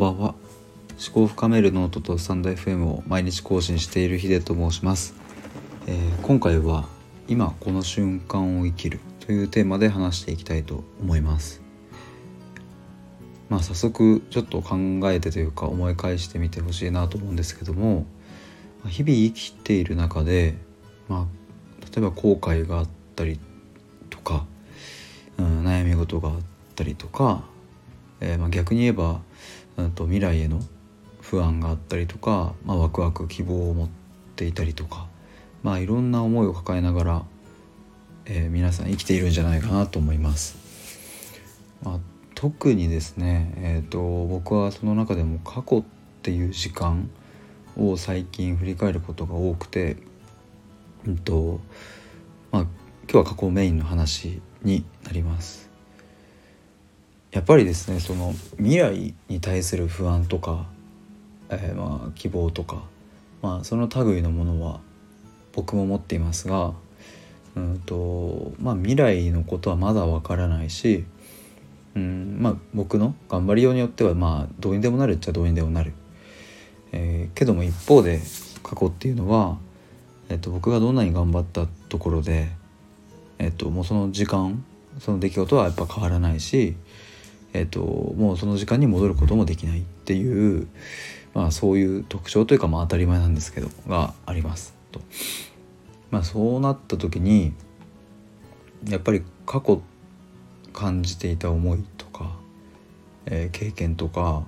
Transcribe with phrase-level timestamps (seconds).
[0.00, 0.34] んばんは。
[0.98, 5.14] 思考を深めるノートとスタンド FM を毎日更新しているヒデと申します、
[5.86, 6.88] えー、今回は
[7.28, 11.60] 今この瞬間を生きるというテーマで話していきたいと思います。
[13.50, 14.76] まあ早速ちょっと考
[15.10, 18.06] えてというか思い返してみてほしいなと思うんですけども
[18.86, 20.54] 日々生きている中で
[21.08, 23.38] まあ例えば後悔があったり
[24.08, 24.46] とか、
[25.36, 26.36] うん、悩み事があっ
[26.74, 27.44] たりとか
[28.20, 29.20] えー、まあ、逆に言えば、
[29.88, 30.60] と、未来への
[31.20, 33.88] 不安があったりとか、まあ、ワクワク希望を持っ
[34.36, 35.06] ていたりとか、
[35.62, 37.24] まあ、いろんな思いを抱えながら、
[38.26, 40.56] えー、皆さん生きているんじゃないかなと思います。
[41.82, 41.98] まあ、
[42.34, 45.84] 特にですね、えーと、僕はその中でも過去っ
[46.22, 47.10] ていう時間
[47.76, 49.96] を最近振り返ることが多くて、
[51.06, 51.60] うんと
[52.50, 52.62] まあ、
[53.10, 55.69] 今日は過去メインの話になります。
[57.32, 60.66] やっぱりですねその未来に対する不安とか、
[61.48, 62.82] えー、まあ希望とか、
[63.40, 64.80] まあ、その類のものは
[65.52, 66.72] 僕も持っていますが、
[67.56, 71.04] うんとまあ、未来のことはまだわからないし、
[71.94, 75.92] うんまあ、僕の頑張りようによってはまあどうにでもなるっちゃどうにでもなる、
[76.90, 78.20] えー、けども一方で
[78.64, 79.56] 過去っていうのは、
[80.28, 82.48] えー、と僕がどんなに頑張ったところで、
[83.38, 84.64] えー、ともうその時間
[84.98, 86.74] その出来事はやっぱ変わらないし
[87.52, 90.68] えーと、もうその時間に戻ることもできないっていう、
[91.34, 95.00] まあ、そういう特徴というかまあ当たり前なんですけどがありますと。
[96.10, 97.52] まあ、そうなった時に
[98.88, 99.80] やっぱり過去
[100.72, 102.36] 感じていた思いとか、
[103.26, 104.42] えー、経験とか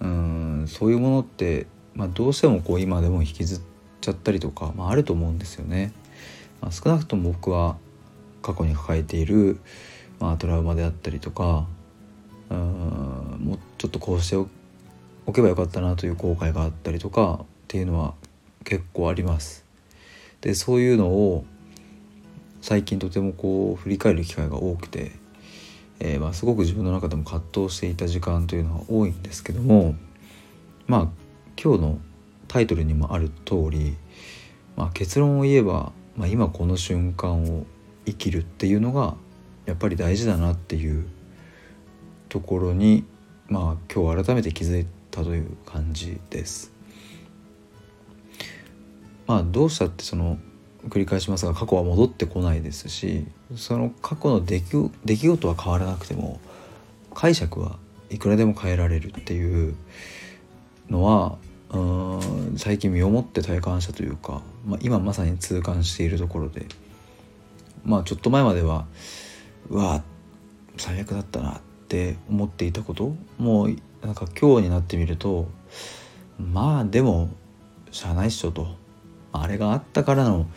[0.00, 3.60] うんそういうものって、まあ、どうしてもこう今でも引きずっ
[4.00, 5.92] ちゃったりとか、まあ、あると思うんですよね。
[6.60, 7.76] まあ、少なくとも僕は
[8.42, 9.58] 過去に抱えている、
[10.20, 11.66] まあ、トラウマであったりとか
[12.50, 12.56] うん
[13.40, 14.36] もうちょっとこうして
[15.26, 18.14] おけばよかったなという後悔があったりとかっていうのは
[18.64, 19.64] 結構あります。
[20.40, 21.44] でそういうのを
[22.60, 25.12] 最近とてもこう振り返る機会が多くて、
[26.00, 29.94] えー、まあすごく自分の中でも葛藤していた時間というのは多いんですけども
[30.86, 31.08] まあ
[31.62, 31.98] 今日の
[32.48, 33.96] タイトルにもある通り、
[34.76, 37.66] まあ、結論を言えば、まあ、今この瞬間を
[38.06, 39.14] 生きるっていうのが
[39.66, 41.06] やっぱり大事だなっていう
[42.34, 43.04] ところに
[43.46, 46.72] まあ今日改めて気づいたという感じです。
[49.28, 50.38] まあどうしたってその
[50.88, 53.24] 繰り返しますが過去は戻ってこないですし
[53.54, 56.40] その過去の出来出来事は変わらなくても
[57.14, 57.78] 解釈は
[58.10, 59.76] いくらでも変えられるっていう
[60.90, 61.38] のは
[61.70, 66.66] うん最近身をもって体感したというか、まあ、今まさに痛感しているところで
[67.84, 68.86] まあちょっと前までは
[69.70, 70.02] うわ
[70.76, 71.60] 最悪だったなっ
[71.94, 75.48] って思っていたこともうなんか今日になってみると
[76.38, 77.30] まあでも
[77.92, 78.66] しゃあないっしょと
[79.32, 80.48] あれがあったからの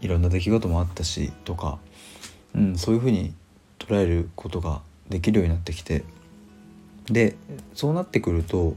[0.00, 1.78] いろんな出来事もあったしとか、
[2.56, 3.34] うん、そういうふうに
[3.78, 6.02] 捉えることができるようになってきて
[7.06, 7.36] で
[7.74, 8.74] そうなってくると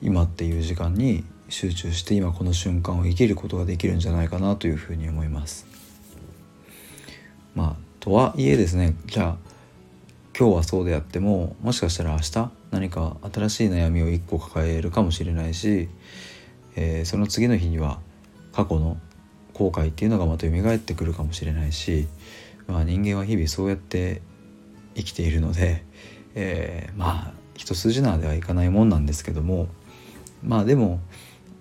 [0.00, 5.66] 今っていう時間に集中して今この瞬間を生きることができるんじゃないかなというふうに思います。
[7.56, 9.47] まあとはいえですねじゃあ
[10.38, 15.88] 今日はそうであってももしかしたら明日何か新しい悩みを1個抱えるかもしれないし、
[16.76, 17.98] えー、その次の日には
[18.52, 18.98] 過去の
[19.52, 22.06] 後悔っていうのがまた蘇ってくるかもしれないし、
[22.68, 24.22] まあ、人間は日々そうやって
[24.94, 25.84] 生きているので、
[26.36, 29.66] えー、まあ一筋縄ではいかないもんなんですけども
[30.44, 31.00] まあでも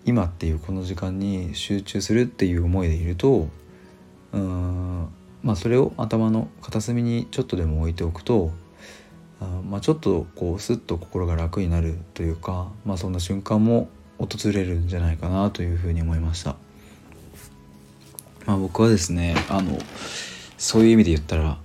[0.06, 3.48] 今っていうこの時間に集中するっていう思いでいると
[4.34, 5.09] うーん
[5.42, 8.52] まあそれを頭の片隅にちょっとでも置いておくと
[9.40, 16.56] あまあ、ちょっとこうスッと心が楽になるというか、まあ、そんな瞬間も訪れるんじゃないかなというふうに思いました。
[18.47, 19.78] まあ、僕はですねあの
[20.58, 21.58] そういう意味で言ったら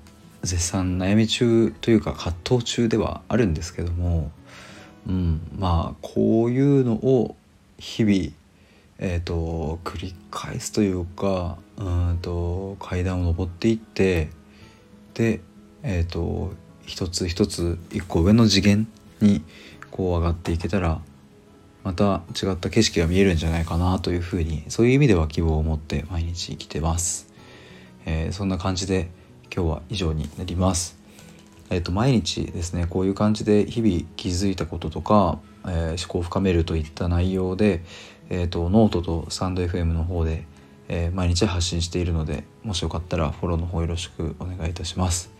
[0.43, 4.33] 絶賛悩み中というか葛藤中ではあるんですけども、
[5.07, 7.37] うん、まあこういうのを
[7.79, 8.15] 日々、
[8.99, 14.31] えーと、繰り返すというかうんと階段を上っていって
[15.15, 15.41] で
[15.85, 16.53] えっ、ー、と
[16.87, 18.87] 一つ一つ一個上の次元
[19.21, 19.43] に
[19.91, 21.01] こう上がっていけたら
[21.85, 27.33] また違った景色が見えるんじゃないかなというふうにそういう意味では希望を持って毎日生きてます、
[28.07, 29.11] えー、そんな感じで
[29.55, 30.99] 今日は以上になります。
[31.69, 37.83] えっ、ー、と毎日ですねこういう感じで日々気づいたこととか、えー、思考を深めるといった内容で、
[38.31, 40.45] えーと、ノートとスタンド FM の方で、
[40.89, 45.32] え毎日発信しているのでもしよかったらフォローの方よろしくお願いいたします。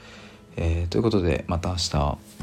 [0.57, 2.42] えー、ということでまた明日。